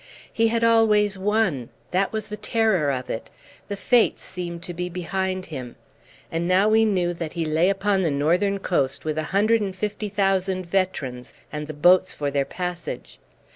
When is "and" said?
6.31-6.47, 9.61-9.75, 11.53-11.67